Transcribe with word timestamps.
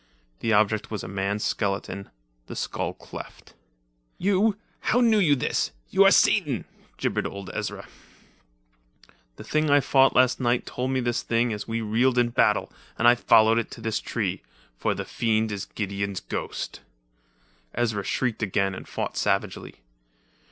The 0.39 0.51
object 0.51 0.89
was 0.89 1.03
a 1.03 1.07
man's 1.07 1.43
skeleton, 1.43 2.09
the 2.47 2.55
skull 2.55 2.95
cleft. 2.95 3.53
"You—how 4.17 4.99
knew 4.99 5.19
you 5.19 5.35
this? 5.35 5.69
You 5.91 6.05
are 6.05 6.09
Satan!" 6.11 6.65
gibbered 6.97 7.27
old 7.27 7.51
Ezra. 7.53 7.83
Kane 7.83 7.89
folded 7.89 8.09
his 8.09 9.07
arms. 9.07 9.35
"The 9.35 9.43
thing 9.43 9.69
I 9.69 9.79
fought 9.79 10.15
last 10.15 10.39
night 10.39 10.65
told 10.65 10.89
me 10.89 11.01
this 11.01 11.21
thing 11.21 11.53
as 11.53 11.67
we 11.67 11.81
reeled 11.81 12.17
in 12.17 12.29
battle, 12.29 12.73
and 12.97 13.07
I 13.07 13.13
followed 13.13 13.59
it 13.59 13.69
to 13.69 13.81
this 13.81 13.99
tree. 13.99 14.41
For 14.75 14.95
the 14.95 15.05
fiend 15.05 15.51
is 15.51 15.65
Gideon's 15.65 16.19
ghost." 16.21 16.79
Ezra 17.75 18.03
shrieked 18.03 18.41
again 18.41 18.73
and 18.73 18.87
fought 18.87 19.15
savagely. 19.15 19.81